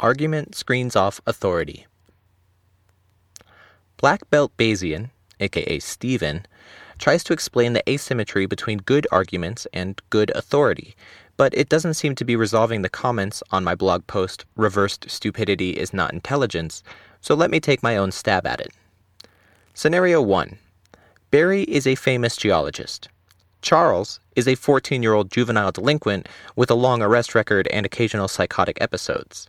Argument 0.00 0.54
screens 0.54 0.94
off 0.94 1.20
authority. 1.26 1.86
Black 3.96 4.28
Belt 4.30 4.56
Bayesian, 4.56 5.10
aka 5.40 5.80
Steven, 5.80 6.46
tries 6.98 7.24
to 7.24 7.32
explain 7.32 7.72
the 7.72 7.90
asymmetry 7.90 8.46
between 8.46 8.78
good 8.78 9.06
arguments 9.10 9.66
and 9.72 10.00
good 10.10 10.30
authority, 10.36 10.94
but 11.36 11.52
it 11.56 11.68
doesn't 11.68 11.94
seem 11.94 12.14
to 12.14 12.24
be 12.24 12.36
resolving 12.36 12.82
the 12.82 12.88
comments 12.88 13.42
on 13.50 13.64
my 13.64 13.74
blog 13.74 14.06
post, 14.06 14.44
Reversed 14.56 15.10
Stupidity 15.10 15.70
is 15.70 15.92
Not 15.92 16.12
Intelligence, 16.12 16.82
so 17.20 17.34
let 17.34 17.50
me 17.50 17.58
take 17.58 17.82
my 17.82 17.96
own 17.96 18.12
stab 18.12 18.46
at 18.46 18.60
it. 18.60 18.72
Scenario 19.74 20.22
1 20.22 20.58
Barry 21.32 21.62
is 21.64 21.86
a 21.86 21.96
famous 21.96 22.36
geologist. 22.36 23.08
Charles 23.62 24.20
is 24.36 24.46
a 24.46 24.54
14 24.54 25.02
year 25.02 25.14
old 25.14 25.30
juvenile 25.30 25.72
delinquent 25.72 26.28
with 26.54 26.70
a 26.70 26.74
long 26.74 27.02
arrest 27.02 27.34
record 27.34 27.66
and 27.68 27.84
occasional 27.84 28.28
psychotic 28.28 28.78
episodes. 28.80 29.48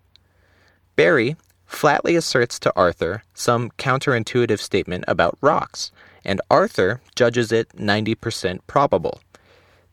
Barry 1.00 1.38
flatly 1.66 2.17
asserts 2.17 2.59
to 2.59 2.73
Arthur 2.76 3.23
some 3.34 3.71
counterintuitive 3.77 4.59
statement 4.59 5.05
about 5.07 5.38
rocks, 5.40 5.94
and 6.26 6.41
Arthur 6.52 6.99
judges 7.16 7.53
it 7.53 7.70
90% 7.70 8.59
probable. 8.67 9.21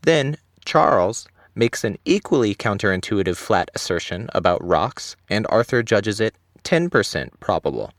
Then 0.02 0.36
Charles 0.64 1.28
makes 1.54 1.84
an 1.84 1.96
equally 2.04 2.56
counterintuitive 2.56 3.36
flat 3.36 3.70
assertion 3.72 4.28
about 4.34 4.66
rocks, 4.66 5.14
and 5.30 5.46
Arthur 5.48 5.80
judges 5.80 6.18
it 6.18 6.34
10% 6.64 7.30
probable. 7.38 7.92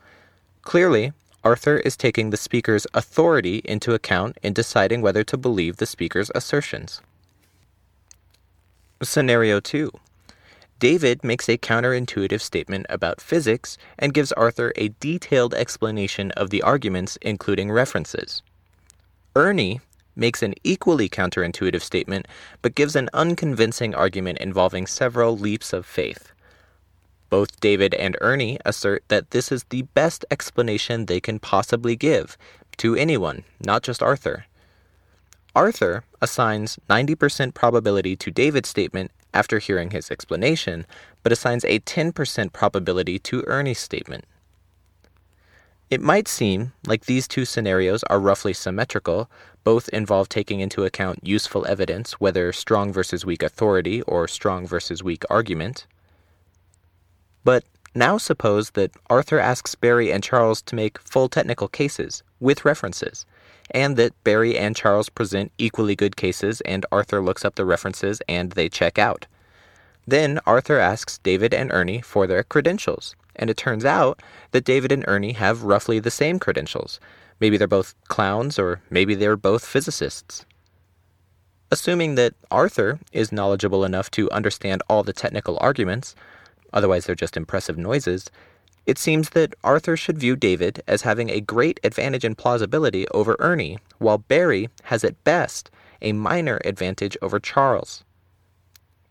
Clearly, 0.63 1.13
Arthur 1.45 1.77
is 1.77 1.95
taking 1.95 2.31
the 2.31 2.35
speaker's 2.35 2.85
authority 2.93 3.62
into 3.63 3.93
account 3.93 4.37
in 4.43 4.51
deciding 4.51 5.01
whether 5.01 5.23
to 5.23 5.37
believe 5.37 5.77
the 5.77 5.85
speaker's 5.85 6.29
assertions. 6.35 6.99
Scenario 9.01 9.62
2 9.62 9.93
David 10.80 11.23
makes 11.23 11.49
a 11.49 11.58
counterintuitive 11.58 12.41
statement 12.41 12.85
about 12.90 13.20
physics 13.20 13.77
and 13.98 14.13
gives 14.13 14.31
Arthur 14.34 14.73
a 14.76 14.90
detailed 14.99 15.55
explanation 15.55 16.32
of 16.32 16.51
the 16.51 16.62
arguments, 16.62 17.18
including 17.21 17.71
references. 17.71 18.43
Ernie 19.35 19.82
makes 20.16 20.43
an 20.43 20.54
equally 20.63 21.10
counterintuitive 21.10 21.82
statement 21.82 22.27
but 22.62 22.76
gives 22.76 22.96
an 22.96 23.10
unconvincing 23.13 23.96
argument 23.96 24.38
involving 24.40 24.85
several 24.85 25.38
leaps 25.38 25.74
of 25.74 25.85
faith. 25.85 26.32
Both 27.29 27.60
David 27.60 27.94
and 27.96 28.16
Ernie 28.21 28.57
assert 28.63 29.04
that 29.10 29.32
this 29.32 29.51
is 29.51 29.66
the 29.66 29.82
best 29.82 30.26
explanation 30.32 31.05
they 31.05 31.20
can 31.20 31.40
possibly 31.40 31.96
give 31.96 32.38
to 32.77 32.96
anyone, 32.96 33.44
not 33.60 33.84
just 33.84 34.04
Arthur. 34.04 34.46
Arthur 35.55 36.04
assigns 36.21 36.77
90% 36.90 37.54
probability 37.54 38.16
to 38.16 38.32
David's 38.32 38.70
statement 38.70 39.12
after 39.33 39.59
hearing 39.59 39.91
his 39.91 40.09
explanation, 40.11 40.85
but 41.23 41.31
assigns 41.31 41.65
a 41.65 41.79
10% 41.79 42.53
probability 42.53 43.20
to 43.20 43.43
Ernie's 43.47 43.79
statement. 43.79 44.25
It 45.89 46.01
might 46.01 46.27
seem 46.27 46.73
like 46.85 47.05
these 47.05 47.27
two 47.27 47.45
scenarios 47.45 48.03
are 48.03 48.20
roughly 48.20 48.53
symmetrical, 48.53 49.29
both 49.63 49.87
involve 49.89 50.27
taking 50.27 50.59
into 50.59 50.83
account 50.83 51.20
useful 51.23 51.65
evidence, 51.65 52.20
whether 52.20 52.51
strong 52.51 52.91
versus 52.91 53.25
weak 53.25 53.41
authority 53.41 54.01
or 54.01 54.27
strong 54.27 54.67
versus 54.67 55.01
weak 55.01 55.23
argument. 55.29 55.87
But 57.45 57.63
now 57.95 58.17
suppose 58.17 58.71
that 58.71 58.91
Arthur 59.09 59.39
asks 59.39 59.75
Barry 59.75 60.11
and 60.11 60.21
Charles 60.21 60.61
to 60.63 60.75
make 60.75 60.99
full 60.99 61.29
technical 61.29 61.70
cases 61.70 62.21
with 62.41 62.65
references, 62.65 63.25
and 63.71 63.98
that 63.98 64.13
Barry 64.23 64.57
and 64.57 64.75
Charles 64.75 65.09
present 65.09 65.51
equally 65.57 65.96
good 65.96 66.16
cases 66.16 66.62
and 66.62 66.85
Arthur 66.91 67.22
looks 67.22 67.46
up 67.46 67.56
the 67.56 67.66
references 67.66 68.22
and 68.28 68.51
they 68.51 68.69
check 68.69 68.97
out. 68.97 69.25
Then 70.06 70.40
Arthur 70.46 70.79
asks 70.79 71.18
David 71.18 71.53
and 71.53 71.72
Ernie 71.72 72.01
for 72.01 72.28
their 72.28 72.44
credentials, 72.44 73.16
and 73.35 73.50
it 73.50 73.57
turns 73.57 73.84
out 73.84 74.22
that 74.51 74.63
David 74.63 74.91
and 74.91 75.03
Ernie 75.07 75.34
have 75.34 75.63
roughly 75.63 76.00
the 76.00 76.12
same 76.12 76.40
credentials. 76.40 77.00
Maybe 77.40 77.57
they're 77.57 77.68
both 77.68 77.94
clowns, 78.07 78.57
or 78.57 78.81
maybe 78.90 79.16
they're 79.16 79.35
both 79.35 79.66
physicists. 79.66 80.45
Assuming 81.69 82.16
that 82.16 82.34
Arthur 82.49 82.99
is 83.11 83.34
knowledgeable 83.34 83.84
enough 83.84 84.09
to 84.11 84.31
understand 84.31 84.81
all 84.89 85.03
the 85.03 85.11
technical 85.11 85.57
arguments, 85.59 86.16
otherwise 86.72 87.05
they're 87.05 87.16
just 87.16 87.35
impressive 87.35 87.78
noises, 87.78 88.31
it 88.87 88.97
seems 88.97 89.31
that 89.31 89.53
Arthur 89.65 89.97
should 89.97 90.17
view 90.17 90.37
David 90.37 90.81
as 90.87 91.01
having 91.01 91.29
a 91.29 91.41
great 91.41 91.77
advantage 91.83 92.23
in 92.23 92.35
plausibility 92.35 93.05
over 93.09 93.35
Ernie, 93.37 93.77
while 93.97 94.17
Barry 94.17 94.69
has 94.83 95.03
at 95.03 95.21
best 95.25 95.69
a 96.01 96.13
minor 96.13 96.61
advantage 96.63 97.17
over 97.21 97.37
Charles. 97.37 98.05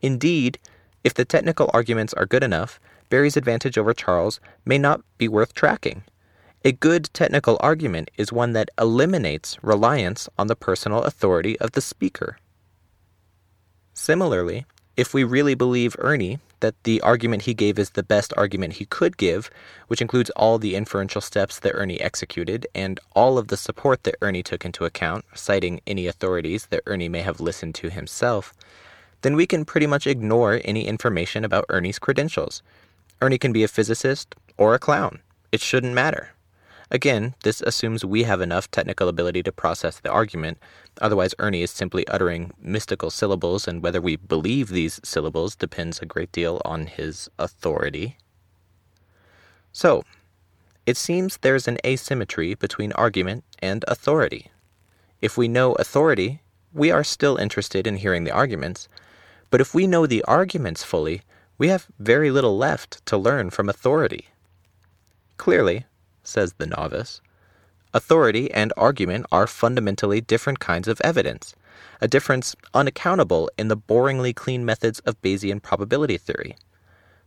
Indeed, 0.01 0.59
if 1.05 1.13
the 1.13 1.27
technical 1.27 1.71
arguments 1.75 2.15
are 2.15 2.25
good 2.25 2.43
enough, 2.43 2.81
Barry's 3.11 3.37
advantage 3.37 3.77
over 3.77 3.93
Charles 3.93 4.41
may 4.65 4.79
not 4.79 5.03
be 5.19 5.29
worth 5.29 5.53
tracking. 5.53 6.03
A 6.65 6.73
good 6.73 7.11
technical 7.13 7.59
argument 7.61 8.11
is 8.17 8.33
one 8.33 8.53
that 8.53 8.71
eliminates 8.81 9.59
reliance 9.63 10.27
on 10.39 10.47
the 10.47 10.57
personal 10.57 11.03
authority 11.03 11.59
of 11.61 11.73
the 11.73 11.81
speaker. 11.83 12.39
Similarly, 13.93 14.65
if 14.97 15.13
we 15.13 15.25
really 15.25 15.55
believe 15.55 15.95
Ernie 15.99 16.39
that 16.61 16.75
the 16.85 17.01
argument 17.03 17.43
he 17.43 17.55
gave 17.55 17.79
is 17.79 17.91
the 17.91 18.03
best 18.03 18.33
argument 18.37 18.75
he 18.75 18.87
could 18.87 19.17
give, 19.17 19.51
which 19.89 20.01
includes 20.01 20.31
all 20.31 20.59
the 20.59 20.75
inferential 20.75 21.21
steps 21.21 21.59
that 21.61 21.75
Ernie 21.75 22.01
executed 22.01 22.67
and 22.75 22.99
all 23.15 23.37
of 23.37 23.49
the 23.49 23.57
support 23.57 24.05
that 24.05 24.17
Ernie 24.23 24.43
took 24.43 24.65
into 24.65 24.85
account, 24.85 25.25
citing 25.35 25.81
any 25.87 26.07
authorities 26.07 26.67
that 26.67 26.83
Ernie 26.87 27.11
may 27.11 27.21
have 27.21 27.41
listened 27.41 27.75
to 27.75 27.91
himself, 27.91 28.55
then 29.23 29.37
we 29.37 29.47
can 29.47 29.65
pretty 29.65 29.87
much 29.87 30.07
ignore 30.07 30.61
any 30.65 30.87
information 30.87 31.45
about 31.45 31.67
Ernie's 31.69 31.99
credentials. 31.99 32.63
Ernie 33.21 33.39
can 33.39 33.53
be 33.53 33.65
a 33.65 33.69
physicist 33.69 34.35
or 34.57 34.75
a 34.75 34.79
clown. 34.79 35.21
It 35.53 35.61
shouldn't 35.61 35.95
matter. 35.95 36.31
Again, 36.91 37.35
this 37.43 37.61
assumes 37.63 38.05
we 38.05 38.23
have 38.23 38.41
enough 38.41 38.71
technical 38.71 39.09
ability 39.09 39.43
to 39.43 39.53
process 39.53 39.99
the 39.99 40.11
argument, 40.11 40.59
otherwise, 41.01 41.35
Ernie 41.39 41.63
is 41.63 41.71
simply 41.71 42.07
uttering 42.07 42.53
mystical 42.61 43.11
syllables, 43.11 43.67
and 43.67 43.83
whether 43.83 44.01
we 44.01 44.17
believe 44.17 44.69
these 44.69 45.01
syllables 45.03 45.57
depends 45.57 45.99
a 45.99 46.07
great 46.07 46.31
deal 46.31 46.63
on 46.65 46.87
his 46.87 47.29
authority. 47.39 48.17
So, 49.73 50.05
it 50.87 50.97
seems 50.97 51.39
there's 51.39 51.67
an 51.67 51.79
asymmetry 51.85 52.55
between 52.55 52.93
argument 52.93 53.43
and 53.61 53.85
authority. 53.89 54.53
If 55.21 55.37
we 55.37 55.49
know 55.49 55.73
authority, 55.73 56.41
we 56.73 56.93
are 56.93 57.03
still 57.03 57.37
interested 57.37 57.87
in 57.87 57.97
hearing 57.97 58.23
the 58.23 58.31
arguments, 58.31 58.89
but 59.51 59.61
if 59.61 59.75
we 59.75 59.89
know 59.89 60.07
the 60.07 60.23
arguments 60.25 60.85
fully, 60.85 61.23
we 61.59 61.69
have 61.69 61.89
very 61.99 62.31
little 62.31 62.57
left 62.57 63.05
to 63.07 63.17
learn 63.17 63.51
from 63.51 63.69
authority. 63.69 64.29
Clearly, 65.37 65.87
says 66.27 66.55
the 66.55 66.67
novice. 66.67 67.21
Authority 67.95 68.51
and 68.53 68.73
argument 68.77 69.27
are 69.33 69.47
fundamentally 69.47 70.21
different 70.21 70.59
kinds 70.61 70.89
of 70.89 71.01
evidence, 71.03 71.55
a 72.01 72.09
difference 72.09 72.55
unaccountable 72.75 73.51
in 73.57 73.69
the 73.69 73.77
boringly 73.77 74.35
clean 74.35 74.65
methods 74.65 75.01
of 75.01 75.21
Bayesian 75.23 75.63
probability 75.63 76.19
theory. 76.19 76.57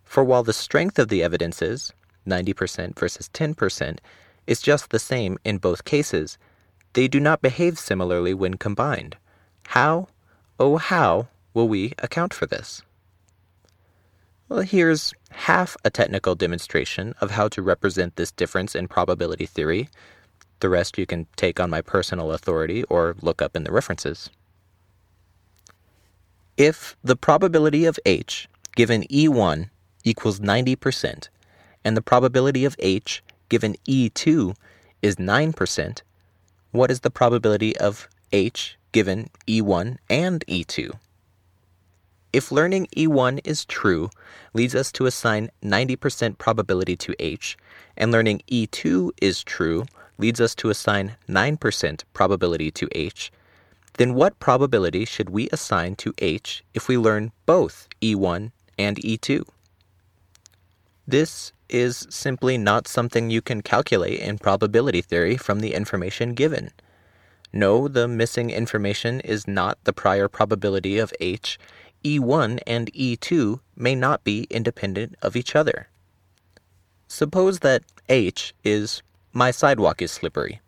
For 0.04 0.24
while 0.24 0.44
the 0.44 0.54
strength 0.54 1.00
of 1.00 1.08
the 1.08 1.24
evidence 1.24 1.62
is 1.62 1.94
90% 2.28 2.98
versus 2.98 3.30
10% 3.30 4.00
is 4.48 4.62
just 4.62 4.90
the 4.90 5.00
same 5.00 5.38
in 5.44 5.58
both 5.58 5.86
cases, 5.86 6.38
they 6.94 7.08
do 7.08 7.20
not 7.20 7.42
behave 7.42 7.78
similarly 7.80 8.34
when 8.34 8.56
combined. 8.56 9.18
How, 9.68 10.08
oh, 10.60 10.78
how 10.78 11.28
will 11.54 11.68
we 11.68 11.94
account 12.00 12.34
for 12.34 12.46
this? 12.46 12.82
Well, 14.50 14.62
here's 14.62 15.14
half 15.30 15.78
a 15.86 15.92
technical 15.92 16.34
demonstration 16.34 17.14
of 17.22 17.30
how 17.30 17.50
to 17.50 17.62
represent 17.62 18.16
this 18.16 18.32
difference 18.32 18.74
in 18.74 18.88
probability 18.88 19.46
theory. 19.46 19.90
The 20.60 20.70
rest 20.70 20.98
you 20.98 21.06
can 21.06 21.28
take 21.36 21.60
on 21.60 21.70
my 21.70 21.82
personal 21.82 22.32
authority 22.32 22.84
or 22.86 23.16
look 23.22 23.44
up 23.44 23.56
in 23.56 23.64
the 23.64 23.72
references. 23.72 24.32
If 26.58 26.98
the 27.04 27.16
probability 27.16 27.86
of 27.86 28.00
H 28.08 28.50
given 28.76 29.04
E1 29.04 29.70
equals 30.04 30.40
90%, 30.40 31.30
and 31.86 31.96
the 31.96 32.02
probability 32.02 32.66
of 32.66 32.76
H 32.80 33.24
given 33.50 33.76
E2 33.88 34.56
is 35.04 35.18
9%, 35.18 36.02
what 36.72 36.90
is 36.90 37.02
the 37.02 37.12
probability 37.12 37.78
of 37.78 38.10
H 38.32 38.80
given 38.94 39.30
E1 39.48 39.98
and 40.10 40.44
E2? 40.48 40.98
If 42.32 42.52
learning 42.52 42.88
E1 42.96 43.42
is 43.44 43.66
true 43.66 44.12
leads 44.54 44.76
us 44.76 44.92
to 44.94 45.08
assign 45.08 45.50
90% 45.64 46.38
probability 46.38 46.96
to 46.98 47.16
H, 47.18 47.58
and 47.98 48.12
learning 48.12 48.44
E2 48.52 49.12
is 49.20 49.44
true 49.44 49.86
leads 50.20 50.40
us 50.40 50.54
to 50.56 50.70
assign 50.70 51.16
9% 51.28 52.04
probability 52.14 52.70
to 52.72 52.88
H, 52.92 53.32
then 53.98 54.14
what 54.14 54.40
probability 54.40 55.06
should 55.06 55.30
we 55.32 55.50
assign 55.52 55.96
to 55.96 56.14
H 56.20 56.64
if 56.74 56.88
we 56.88 56.98
learn 56.98 57.32
both 57.48 57.88
E1 58.02 58.52
and 58.78 58.98
E2? 58.98 59.44
This 61.08 61.52
is 61.68 62.06
simply 62.10 62.58
not 62.58 62.88
something 62.88 63.30
you 63.30 63.42
can 63.42 63.64
calculate 63.64 64.20
in 64.20 64.38
probability 64.38 65.02
theory 65.02 65.36
from 65.36 65.62
the 65.62 65.74
information 65.74 66.36
given. 66.36 66.72
No, 67.52 67.88
the 67.88 68.08
missing 68.08 68.52
information 68.52 69.20
is 69.22 69.48
not 69.48 69.80
the 69.84 69.94
prior 69.94 70.28
probability 70.28 71.00
of 71.00 71.12
H, 71.20 71.58
E1 72.04 72.60
and 72.66 72.92
E2 72.94 73.60
may 73.76 73.96
not 73.96 74.24
be 74.24 74.48
independent 74.50 75.16
of 75.22 75.36
each 75.36 75.56
other. 75.56 75.88
Suppose 77.08 77.60
that 77.60 77.84
H 78.08 78.54
is 78.64 79.02
my 79.34 79.52
sidewalk 79.52 80.02
is 80.02 80.12
slippery, 80.12 80.62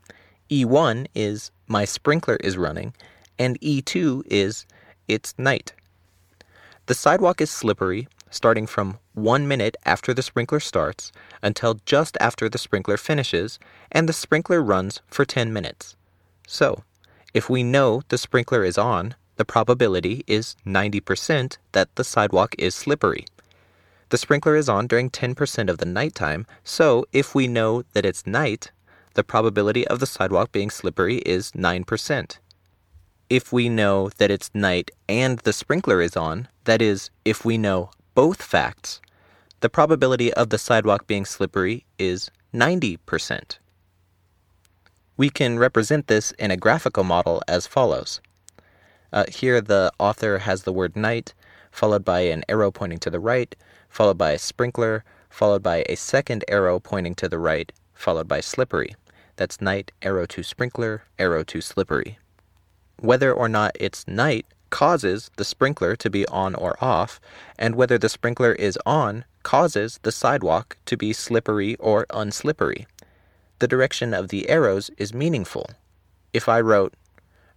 E1 0.49 1.07
is 1.15 1.51
my 1.67 1.85
sprinkler 1.85 2.35
is 2.37 2.57
running, 2.57 2.93
and 3.39 3.59
E2 3.61 4.23
is 4.27 4.65
it's 5.07 5.33
night. 5.37 5.73
The 6.87 6.93
sidewalk 6.93 7.41
is 7.41 7.49
slippery 7.49 8.07
starting 8.31 8.65
from 8.65 8.97
one 9.13 9.47
minute 9.47 9.75
after 9.85 10.13
the 10.13 10.23
sprinkler 10.23 10.59
starts 10.59 11.11
until 11.43 11.79
just 11.85 12.17
after 12.19 12.49
the 12.49 12.57
sprinkler 12.57 12.97
finishes, 12.97 13.59
and 13.91 14.09
the 14.09 14.13
sprinkler 14.13 14.63
runs 14.63 15.01
for 15.07 15.25
10 15.25 15.53
minutes. 15.53 15.95
So, 16.47 16.83
if 17.33 17.49
we 17.49 17.61
know 17.61 18.01
the 18.07 18.17
sprinkler 18.17 18.63
is 18.63 18.77
on, 18.77 19.15
the 19.41 19.45
probability 19.45 20.23
is 20.27 20.55
90% 20.67 21.57
that 21.71 21.95
the 21.95 22.03
sidewalk 22.03 22.53
is 22.59 22.75
slippery. 22.75 23.25
The 24.09 24.19
sprinkler 24.19 24.55
is 24.55 24.69
on 24.69 24.85
during 24.85 25.09
10% 25.09 25.67
of 25.67 25.79
the 25.79 25.85
nighttime, 25.99 26.45
so 26.63 27.07
if 27.11 27.33
we 27.33 27.47
know 27.47 27.81
that 27.93 28.05
it's 28.05 28.27
night, 28.27 28.71
the 29.15 29.23
probability 29.23 29.87
of 29.87 29.99
the 29.99 30.05
sidewalk 30.05 30.51
being 30.51 30.69
slippery 30.69 31.23
is 31.25 31.51
9%. 31.53 32.37
If 33.31 33.51
we 33.51 33.67
know 33.67 34.09
that 34.19 34.29
it's 34.29 34.51
night 34.53 34.91
and 35.09 35.39
the 35.39 35.53
sprinkler 35.53 36.01
is 36.01 36.15
on, 36.15 36.47
that 36.65 36.79
is, 36.79 37.09
if 37.25 37.43
we 37.43 37.57
know 37.57 37.89
both 38.13 38.43
facts, 38.43 39.01
the 39.61 39.69
probability 39.69 40.31
of 40.35 40.51
the 40.51 40.59
sidewalk 40.59 41.07
being 41.07 41.25
slippery 41.25 41.83
is 41.97 42.29
90%. 42.53 43.57
We 45.17 45.31
can 45.31 45.57
represent 45.57 46.05
this 46.05 46.29
in 46.33 46.51
a 46.51 46.57
graphical 46.57 47.03
model 47.03 47.41
as 47.47 47.65
follows. 47.65 48.21
Uh, 49.13 49.25
here, 49.29 49.59
the 49.59 49.91
author 49.99 50.39
has 50.39 50.63
the 50.63 50.73
word 50.73 50.95
night, 50.95 51.33
followed 51.71 52.05
by 52.05 52.21
an 52.21 52.43
arrow 52.47 52.71
pointing 52.71 52.99
to 52.99 53.09
the 53.09 53.19
right, 53.19 53.55
followed 53.89 54.17
by 54.17 54.31
a 54.31 54.39
sprinkler, 54.39 55.03
followed 55.29 55.63
by 55.63 55.83
a 55.87 55.95
second 55.95 56.43
arrow 56.47 56.79
pointing 56.79 57.15
to 57.15 57.27
the 57.27 57.39
right, 57.39 57.71
followed 57.93 58.27
by 58.27 58.39
slippery. 58.39 58.95
That's 59.35 59.61
night, 59.61 59.91
arrow 60.01 60.25
to 60.27 60.43
sprinkler, 60.43 61.03
arrow 61.17 61.43
to 61.43 61.61
slippery. 61.61 62.19
Whether 62.99 63.33
or 63.33 63.49
not 63.49 63.75
it's 63.79 64.07
night 64.07 64.45
causes 64.69 65.29
the 65.35 65.43
sprinkler 65.43 65.95
to 65.97 66.09
be 66.09 66.25
on 66.27 66.55
or 66.55 66.81
off, 66.83 67.19
and 67.57 67.75
whether 67.75 67.97
the 67.97 68.09
sprinkler 68.09 68.53
is 68.53 68.77
on 68.85 69.25
causes 69.43 69.99
the 70.03 70.11
sidewalk 70.11 70.77
to 70.85 70.95
be 70.95 71.13
slippery 71.13 71.75
or 71.75 72.05
unslippery. 72.11 72.87
The 73.59 73.67
direction 73.67 74.13
of 74.13 74.29
the 74.29 74.49
arrows 74.49 74.89
is 74.97 75.13
meaningful. 75.13 75.69
If 76.33 76.47
I 76.47 76.61
wrote 76.61 76.93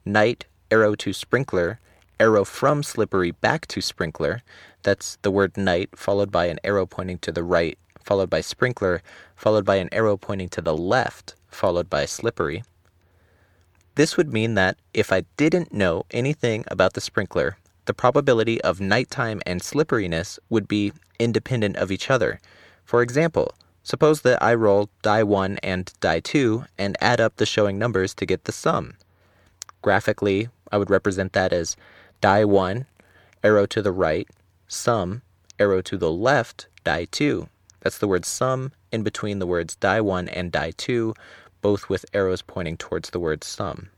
night, 0.05 0.47
arrow 0.71 0.95
to 0.97 1.13
sprinkler, 1.13 1.81
arrow 2.21 2.45
from 2.45 2.83
slippery 2.83 3.31
back 3.31 3.67
to 3.67 3.81
sprinkler, 3.81 4.43
that's 4.83 5.17
the 5.23 5.31
word 5.31 5.57
night 5.57 5.91
followed 5.97 6.31
by 6.31 6.47
an 6.47 6.61
arrow 6.65 6.87
pointing 6.87 7.19
to 7.19 7.33
the 7.33 7.43
right, 7.43 7.79
followed 8.03 8.31
by 8.31 8.41
sprinkler, 8.41 9.03
followed 9.35 9.65
by 9.65 9.77
an 9.77 9.89
arrow 9.93 10.17
pointing 10.17 10.49
to 10.51 10.61
the 10.61 10.77
left, 10.77 11.35
followed 11.49 11.89
by 11.89 12.05
slippery. 12.05 12.63
This 13.97 14.17
would 14.17 14.33
mean 14.33 14.55
that 14.55 14.77
if 14.93 15.13
I 15.13 15.25
didn't 15.37 15.73
know 15.73 16.05
anything 16.11 16.65
about 16.69 16.95
the 16.95 17.01
sprinkler, 17.01 17.57
the 17.87 17.95
probability 17.95 18.61
of 18.63 18.81
nighttime 18.81 19.41
and 19.47 19.63
slipperiness 19.63 20.39
would 20.49 20.67
be 20.67 20.93
independent 21.19 21.77
of 21.77 21.93
each 21.93 22.11
other. 22.11 22.41
For 22.85 23.03
example, 23.03 23.55
suppose 23.83 24.23
that 24.23 24.43
I 24.43 24.55
roll 24.55 24.89
die 25.03 25.23
1 25.23 25.59
and 25.63 25.93
die 26.01 26.21
2 26.21 26.65
and 26.79 26.97
add 27.01 27.21
up 27.21 27.37
the 27.37 27.47
showing 27.47 27.79
numbers 27.79 28.15
to 28.15 28.27
get 28.27 28.45
the 28.45 28.53
sum. 28.53 28.95
Graphically, 29.85 30.49
I 30.73 30.79
would 30.79 30.89
represent 30.89 31.35
that 31.35 31.53
as 31.53 31.77
die 32.23 32.43
1, 32.43 32.87
arrow 33.43 33.67
to 33.67 33.83
the 33.83 33.93
right, 33.93 34.27
sum, 34.67 35.21
arrow 35.59 35.83
to 35.83 35.99
the 35.99 36.11
left, 36.11 36.69
die 36.85 37.05
2. 37.11 37.47
That's 37.81 37.99
the 37.99 38.09
word 38.09 38.25
sum 38.25 38.73
in 38.91 39.03
between 39.03 39.41
the 39.41 39.47
words 39.47 39.77
die 39.77 40.01
1 40.01 40.31
and 40.31 40.51
die 40.51 40.71
2, 40.79 41.13
both 41.61 41.91
with 41.91 42.07
arrows 42.15 42.41
pointing 42.41 42.79
towards 42.79 43.11
the 43.11 43.21
word 43.21 43.45
sum. 43.45 43.91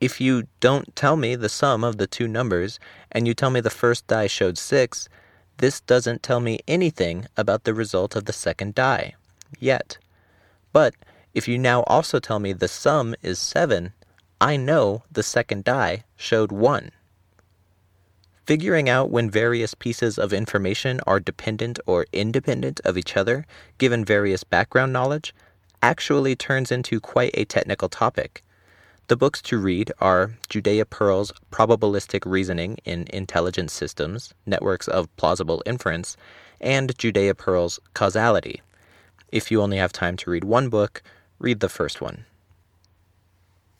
If 0.00 0.18
you 0.18 0.44
don't 0.60 0.96
tell 0.96 1.16
me 1.16 1.36
the 1.36 1.50
sum 1.50 1.84
of 1.84 1.98
the 1.98 2.06
two 2.06 2.26
numbers 2.26 2.78
and 3.12 3.28
you 3.28 3.34
tell 3.34 3.50
me 3.50 3.60
the 3.60 3.68
first 3.68 4.06
die 4.06 4.28
showed 4.28 4.56
6, 4.56 5.10
this 5.58 5.82
doesn't 5.82 6.22
tell 6.22 6.40
me 6.40 6.60
anything 6.66 7.26
about 7.36 7.64
the 7.64 7.74
result 7.74 8.16
of 8.16 8.24
the 8.24 8.32
second 8.32 8.74
die, 8.74 9.12
yet. 9.60 9.98
But 10.72 10.94
if 11.34 11.46
you 11.46 11.58
now 11.58 11.82
also 11.82 12.18
tell 12.18 12.38
me 12.38 12.54
the 12.54 12.66
sum 12.66 13.14
is 13.22 13.38
7, 13.38 13.92
I 14.44 14.58
know 14.58 15.04
the 15.10 15.22
second 15.22 15.64
die 15.64 16.04
showed 16.16 16.52
1. 16.52 16.90
Figuring 18.44 18.90
out 18.90 19.10
when 19.10 19.30
various 19.30 19.72
pieces 19.72 20.18
of 20.18 20.34
information 20.34 21.00
are 21.06 21.18
dependent 21.18 21.78
or 21.86 22.04
independent 22.12 22.78
of 22.84 22.98
each 22.98 23.16
other, 23.16 23.46
given 23.78 24.04
various 24.04 24.44
background 24.44 24.92
knowledge, 24.92 25.34
actually 25.80 26.36
turns 26.36 26.70
into 26.70 27.00
quite 27.00 27.30
a 27.32 27.46
technical 27.46 27.88
topic. 27.88 28.42
The 29.06 29.16
books 29.16 29.40
to 29.40 29.56
read 29.56 29.90
are 29.98 30.32
Judea 30.50 30.84
Pearl's 30.84 31.32
Probabilistic 31.50 32.30
Reasoning 32.30 32.76
in 32.84 33.06
Intelligent 33.14 33.70
Systems, 33.70 34.34
Networks 34.44 34.88
of 34.88 35.08
Plausible 35.16 35.62
Inference, 35.64 36.18
and 36.60 36.98
Judea 36.98 37.34
Pearl's 37.34 37.80
Causality. 37.94 38.60
If 39.32 39.50
you 39.50 39.62
only 39.62 39.78
have 39.78 39.94
time 39.94 40.18
to 40.18 40.30
read 40.30 40.44
one 40.44 40.68
book, 40.68 41.02
read 41.38 41.60
the 41.60 41.70
first 41.70 42.02
one. 42.02 42.26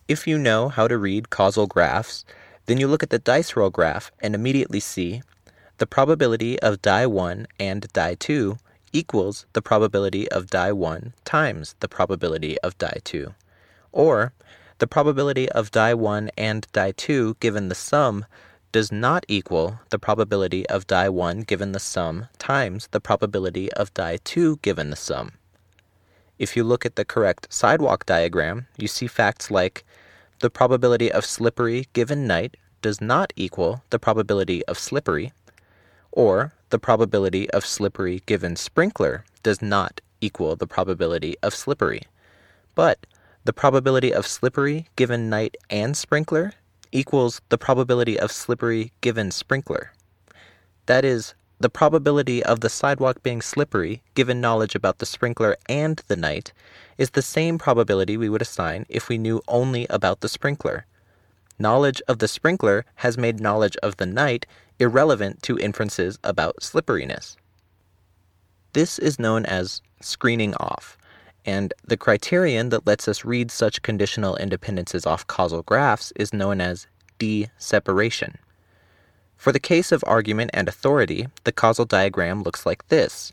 If 0.07 0.27
you 0.27 0.37
know 0.37 0.69
how 0.69 0.87
to 0.87 0.99
read 0.99 1.31
causal 1.31 1.65
graphs, 1.65 2.25
then 2.67 2.77
you 2.77 2.87
look 2.87 3.01
at 3.01 3.09
the 3.09 3.17
dice 3.17 3.55
roll 3.55 3.71
graph 3.71 4.11
and 4.21 4.35
immediately 4.35 4.79
see 4.79 5.23
the 5.79 5.87
probability 5.87 6.59
of 6.59 6.83
die 6.83 7.07
1 7.07 7.47
and 7.59 7.87
die 7.91 8.13
2 8.13 8.59
equals 8.93 9.47
the 9.53 9.63
probability 9.63 10.29
of 10.29 10.51
die 10.51 10.71
1 10.71 11.13
times 11.25 11.75
the 11.79 11.87
probability 11.87 12.55
of 12.59 12.77
die 12.77 12.99
2. 13.03 13.33
Or 13.91 14.31
the 14.77 14.85
probability 14.85 15.49
of 15.49 15.71
die 15.71 15.95
1 15.95 16.29
and 16.37 16.67
die 16.71 16.91
2 16.91 17.37
given 17.39 17.69
the 17.69 17.73
sum 17.73 18.25
does 18.71 18.91
not 18.91 19.25
equal 19.27 19.79
the 19.89 19.97
probability 19.97 20.69
of 20.69 20.85
die 20.85 21.09
1 21.09 21.41
given 21.41 21.71
the 21.71 21.79
sum 21.79 22.27
times 22.37 22.89
the 22.91 23.01
probability 23.01 23.73
of 23.73 23.91
die 23.95 24.19
2 24.23 24.57
given 24.57 24.91
the 24.91 24.95
sum. 24.95 25.31
If 26.37 26.57
you 26.57 26.63
look 26.63 26.85
at 26.85 26.95
the 26.95 27.05
correct 27.05 27.47
sidewalk 27.49 28.05
diagram, 28.05 28.67
you 28.77 28.87
see 28.87 29.07
facts 29.07 29.49
like 29.49 29.85
the 30.39 30.49
probability 30.49 31.11
of 31.11 31.25
slippery 31.25 31.87
given 31.93 32.27
night 32.27 32.57
does 32.81 32.99
not 32.99 33.31
equal 33.35 33.83
the 33.89 33.99
probability 33.99 34.65
of 34.65 34.77
slippery, 34.77 35.31
or 36.11 36.53
the 36.69 36.79
probability 36.79 37.49
of 37.51 37.65
slippery 37.65 38.21
given 38.25 38.55
sprinkler 38.55 39.23
does 39.43 39.61
not 39.61 40.01
equal 40.21 40.55
the 40.55 40.67
probability 40.67 41.35
of 41.41 41.55
slippery. 41.55 42.01
But 42.75 43.05
the 43.45 43.53
probability 43.53 44.13
of 44.13 44.27
slippery 44.27 44.87
given 44.95 45.29
night 45.29 45.55
and 45.69 45.95
sprinkler 45.95 46.53
equals 46.91 47.41
the 47.49 47.57
probability 47.57 48.19
of 48.19 48.31
slippery 48.31 48.91
given 49.01 49.31
sprinkler. 49.31 49.93
That 50.87 51.05
is, 51.05 51.33
the 51.59 51.69
probability 51.69 52.43
of 52.43 52.59
the 52.59 52.69
sidewalk 52.69 53.23
being 53.23 53.41
slippery, 53.41 54.01
given 54.13 54.41
knowledge 54.41 54.75
about 54.75 54.97
the 54.97 55.05
sprinkler 55.05 55.55
and 55.69 56.01
the 56.07 56.15
night, 56.15 56.51
is 56.97 57.11
the 57.11 57.21
same 57.21 57.57
probability 57.57 58.17
we 58.17 58.29
would 58.29 58.41
assign 58.41 58.85
if 58.89 59.09
we 59.09 59.17
knew 59.17 59.41
only 59.47 59.87
about 59.89 60.19
the 60.19 60.29
sprinkler. 60.29 60.85
Knowledge 61.57 62.01
of 62.07 62.19
the 62.19 62.27
sprinkler 62.27 62.85
has 62.95 63.17
made 63.17 63.39
knowledge 63.39 63.77
of 63.77 63.97
the 63.97 64.05
night 64.05 64.45
irrelevant 64.79 65.41
to 65.43 65.57
inferences 65.57 66.19
about 66.23 66.61
slipperiness. 66.61 67.37
This 68.73 68.99
is 68.99 69.19
known 69.19 69.45
as 69.45 69.81
screening 70.01 70.53
off, 70.55 70.97
and 71.45 71.73
the 71.85 71.95
criterion 71.95 72.69
that 72.69 72.85
lets 72.85 73.07
us 73.07 73.23
read 73.23 73.49
such 73.51 73.81
conditional 73.81 74.35
independences 74.35 75.05
off 75.05 75.25
causal 75.27 75.63
graphs 75.63 76.11
is 76.17 76.33
known 76.33 76.59
as 76.59 76.87
D-separation. 77.17 78.37
For 79.45 79.51
the 79.51 79.59
case 79.59 79.91
of 79.91 80.03
argument 80.07 80.49
and 80.55 80.67
authority, 80.67 81.27
the 81.43 81.51
causal 81.51 81.85
diagram 81.85 82.41
looks 82.41 82.65
like 82.65 82.87
this. 82.87 83.31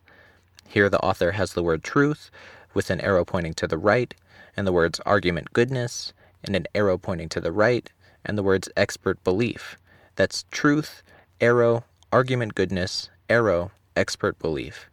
Here 0.69 0.91
the 0.91 1.01
author 1.01 1.31
has 1.31 1.55
the 1.55 1.63
word 1.63 1.83
truth, 1.83 2.31
with 2.75 2.91
an 2.91 3.01
arrow 3.01 3.25
pointing 3.25 3.55
to 3.55 3.67
the 3.67 3.79
right, 3.79 4.13
and 4.55 4.67
the 4.67 4.75
words 4.75 5.01
argument 5.07 5.55
goodness, 5.55 6.13
and 6.45 6.55
an 6.55 6.67
arrow 6.75 6.99
pointing 6.99 7.31
to 7.31 7.41
the 7.41 7.51
right, 7.51 7.91
and 8.27 8.37
the 8.37 8.43
words 8.43 8.69
expert 8.77 9.25
belief. 9.25 9.79
That's 10.17 10.45
truth, 10.51 11.03
arrow, 11.41 11.87
argument 12.13 12.55
goodness, 12.55 13.09
arrow, 13.31 13.71
expert 13.97 14.39
belief. 14.39 14.91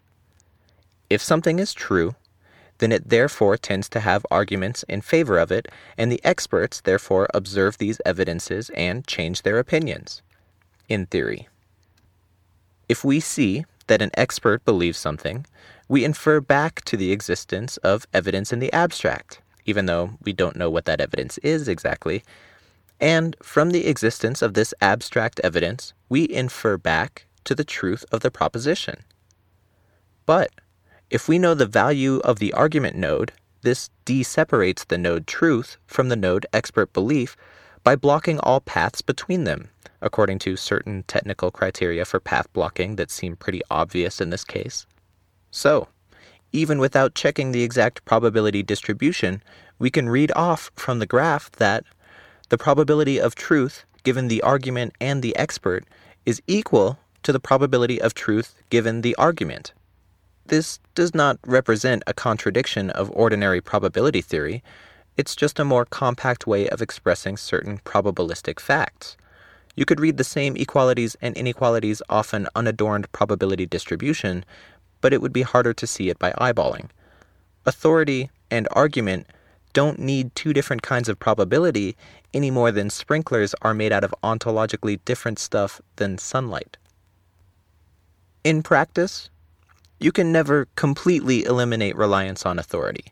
If 1.10 1.22
something 1.22 1.60
is 1.60 1.74
true, 1.74 2.16
then 2.78 2.94
it 2.94 3.10
therefore 3.10 3.58
tends 3.58 3.90
to 3.90 4.00
have 4.00 4.26
arguments 4.32 4.84
in 4.84 5.02
favor 5.02 5.38
of 5.38 5.52
it, 5.52 5.68
and 5.98 6.10
the 6.10 6.24
experts 6.24 6.80
therefore 6.80 7.28
observe 7.34 7.78
these 7.78 8.00
evidences 8.06 8.70
and 8.70 9.06
change 9.06 9.42
their 9.42 9.60
opinions 9.60 10.22
in 10.90 11.06
theory. 11.06 11.48
If 12.90 13.06
we 13.06 13.20
see 13.22 13.66
that 13.88 14.02
an 14.02 14.12
expert 14.16 14.66
believes 14.66 14.98
something, 14.98 15.46
we 15.88 16.04
infer 16.04 16.42
back 16.42 16.84
to 16.86 16.98
the 16.98 17.12
existence 17.12 17.78
of 17.78 18.06
evidence 18.14 18.52
in 18.52 18.60
the 18.60 18.74
abstract, 18.74 19.42
even 19.66 19.86
though 19.86 20.12
we 20.24 20.34
don't 20.34 20.56
know 20.56 20.70
what 20.70 20.86
that 20.86 21.00
evidence 21.00 21.38
is 21.40 21.68
exactly. 21.68 22.24
And 23.00 23.36
from 23.42 23.72
the 23.72 23.88
existence 23.88 24.42
of 24.42 24.54
this 24.54 24.74
abstract 24.82 25.40
evidence, 25.44 25.94
we 26.10 26.30
infer 26.30 26.78
back 26.78 27.26
to 27.46 27.56
the 27.56 27.64
truth 27.64 28.04
of 28.12 28.20
the 28.20 28.30
proposition. 28.30 29.04
But 30.26 30.52
If 31.10 31.28
we 31.28 31.40
know 31.40 31.56
the 31.56 31.66
value 31.66 32.20
of 32.20 32.38
the 32.38 32.54
argument 32.54 32.96
node, 32.96 33.32
this 33.64 33.90
D-separates 34.06 34.86
the 34.86 34.98
node 34.98 35.26
truth 35.26 35.78
from 35.88 36.10
the 36.10 36.16
node 36.16 36.46
expert 36.54 36.94
belief 36.94 37.36
by 37.90 37.96
blocking 37.96 38.38
all 38.42 38.62
paths 38.62 39.02
between 39.02 39.46
them, 39.46 39.68
according 40.00 40.38
to 40.38 40.56
certain 40.56 41.02
technical 41.08 41.50
criteria 41.50 42.06
for 42.06 42.20
path 42.20 42.48
blocking 42.54 42.98
that 42.98 43.10
seem 43.10 43.36
pretty 43.36 43.64
obvious 43.72 44.22
in 44.22 44.30
this 44.30 44.44
case. 44.44 44.86
So, 45.50 45.88
even 46.52 46.78
without 46.78 47.16
checking 47.16 47.52
the 47.52 47.64
exact 47.64 48.06
probability 48.06 48.62
distribution, 48.62 49.42
we 49.80 49.90
can 49.90 50.08
read 50.08 50.32
off 50.36 50.70
from 50.76 51.00
the 51.00 51.08
graph 51.08 51.52
that 51.54 51.84
the 52.50 52.60
probability 52.60 53.20
of 53.20 53.34
truth 53.34 53.86
given 54.04 54.28
the 54.28 54.44
argument 54.44 54.94
and 55.02 55.24
the 55.24 55.36
expert 55.36 55.84
is 56.28 56.44
equal 56.46 57.00
to 57.24 57.32
the 57.32 57.40
probability 57.40 58.00
of 58.00 58.14
truth 58.14 58.54
given 58.70 59.02
the 59.02 59.16
argument. 59.16 59.74
This 60.46 60.78
does 60.94 61.16
not 61.16 61.40
represent 61.44 62.04
a 62.06 62.14
contradiction 62.14 62.92
of 62.92 63.10
ordinary 63.16 63.62
probability 63.62 64.22
theory, 64.22 64.62
it's 65.20 65.36
just 65.36 65.60
a 65.60 65.66
more 65.66 65.84
compact 65.84 66.48
way 66.48 66.70
of 66.70 66.82
expressing 66.82 67.36
certain 67.36 67.80
probabilistic 67.80 68.58
facts. 68.58 69.18
You 69.76 69.84
could 69.84 70.00
read 70.00 70.16
the 70.16 70.24
same 70.24 70.56
equalities 70.56 71.18
and 71.22 71.36
inequalities 71.36 72.02
off 72.08 72.32
an 72.32 72.48
unadorned 72.56 73.12
probability 73.12 73.66
distribution, 73.66 74.46
but 75.02 75.12
it 75.12 75.22
would 75.22 75.34
be 75.34 75.42
harder 75.42 75.74
to 75.74 75.86
see 75.86 76.10
it 76.10 76.18
by 76.20 76.32
eyeballing. 76.40 76.88
Authority 77.66 78.30
and 78.50 78.66
argument 78.72 79.28
don't 79.74 80.00
need 80.00 80.34
two 80.36 80.54
different 80.54 80.84
kinds 80.84 81.10
of 81.10 81.20
probability 81.20 81.98
any 82.34 82.50
more 82.50 82.72
than 82.72 82.90
sprinklers 82.90 83.54
are 83.62 83.74
made 83.74 83.92
out 83.92 84.06
of 84.06 84.16
ontologically 84.24 85.02
different 85.04 85.38
stuff 85.38 85.82
than 85.98 86.18
sunlight. 86.18 86.78
In 88.46 88.64
practice, 88.64 89.30
you 90.00 90.14
can 90.14 90.32
never 90.32 90.70
completely 90.78 91.44
eliminate 91.44 91.98
reliance 91.98 92.46
on 92.46 92.58
authority. 92.58 93.12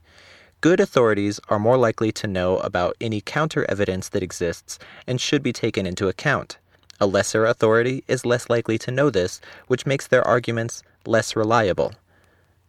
Good 0.60 0.80
authorities 0.80 1.40
are 1.50 1.60
more 1.60 1.78
likely 1.78 2.12
to 2.14 2.26
know 2.26 2.58
about 2.58 2.98
any 3.00 3.22
counter 3.22 3.64
evidence 3.70 4.10
that 4.10 4.24
exists 4.24 4.80
and 5.06 5.22
should 5.22 5.44
be 5.44 5.54
taken 5.54 5.86
into 5.86 6.08
account. 6.08 6.58
A 7.00 7.06
lesser 7.06 7.46
authority 7.46 8.04
is 8.08 8.26
less 8.26 8.50
likely 8.50 8.80
to 8.80 8.90
know 8.90 9.12
this, 9.12 9.40
which 9.68 9.86
makes 9.86 10.08
their 10.08 10.28
arguments 10.28 10.82
less 11.06 11.36
reliable. 11.36 11.94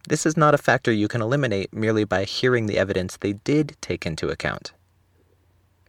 This 0.07 0.27
is 0.27 0.37
not 0.37 0.55
a 0.55 0.59
factor 0.59 0.93
you 0.93 1.09
can 1.09 1.23
eliminate 1.23 1.73
merely 1.73 2.05
by 2.05 2.25
hearing 2.25 2.67
the 2.67 2.77
evidence 2.77 3.17
they 3.17 3.33
did 3.33 3.75
take 3.81 4.05
into 4.05 4.29
account. 4.29 4.75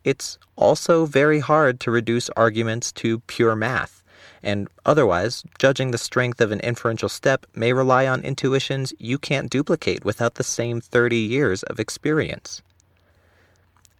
It's 0.05 0.37
also 0.55 1.05
very 1.05 1.41
hard 1.41 1.81
to 1.81 1.91
reduce 1.91 2.29
arguments 2.29 2.93
to 2.93 3.19
pure 3.27 3.57
math 3.57 3.98
and 4.43 4.67
otherwise, 4.85 5.43
judging 5.57 5.91
the 5.91 5.97
strength 5.97 6.41
of 6.41 6.51
an 6.51 6.59
inferential 6.61 7.09
step 7.09 7.45
may 7.53 7.73
rely 7.73 8.07
on 8.07 8.21
intuitions 8.21 8.93
you 8.99 9.17
can't 9.17 9.49
duplicate 9.49 10.05
without 10.05 10.35
the 10.35 10.43
same 10.43 10.81
30 10.81 11.17
years 11.17 11.63
of 11.63 11.79
experience. 11.79 12.61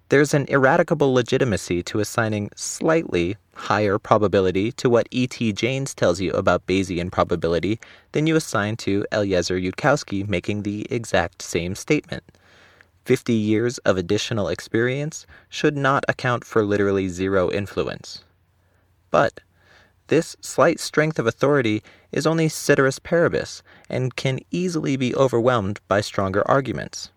There's 0.09 0.33
an 0.33 0.45
ineradicable 0.45 1.13
legitimacy 1.13 1.83
to 1.83 1.99
assigning 1.99 2.49
slightly 2.55 3.37
higher 3.53 3.99
probability 3.99 4.71
to 4.71 4.89
what 4.89 5.07
E.T. 5.11 5.53
Jaynes 5.53 5.93
tells 5.93 6.19
you 6.19 6.31
about 6.31 6.65
Bayesian 6.65 7.11
probability 7.11 7.79
than 8.13 8.25
you 8.25 8.35
assign 8.35 8.75
to 8.77 9.05
Eliezer 9.11 9.59
Yudkowsky 9.59 10.27
making 10.27 10.63
the 10.63 10.87
exact 10.91 11.43
same 11.43 11.75
statement. 11.75 12.23
50 13.05 13.33
years 13.33 13.77
of 13.79 13.97
additional 13.97 14.47
experience 14.47 15.27
should 15.49 15.77
not 15.77 16.05
account 16.07 16.43
for 16.43 16.63
literally 16.63 17.07
zero 17.07 17.51
influence. 17.51 18.23
But 19.11 19.41
this 20.09 20.35
slight 20.41 20.79
strength 20.79 21.17
of 21.17 21.25
authority 21.25 21.81
is 22.11 22.27
only 22.27 22.49
ceteris 22.49 22.99
paribus 22.99 23.63
and 23.89 24.15
can 24.15 24.39
easily 24.51 24.97
be 24.97 25.15
overwhelmed 25.15 25.79
by 25.87 26.01
stronger 26.01 26.45
arguments. 26.47 27.11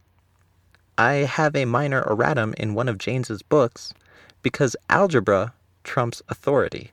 I 0.97 1.15
have 1.25 1.57
a 1.57 1.65
minor 1.65 2.05
erratum 2.05 2.55
in 2.55 2.75
one 2.75 2.89
of 2.89 2.99
Jaynes's 2.99 3.43
books 3.43 3.93
because 4.43 4.77
algebra 4.89 5.55
trumps 5.85 6.23
authority. 6.29 6.91